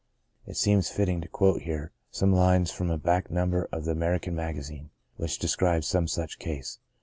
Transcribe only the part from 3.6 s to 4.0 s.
of the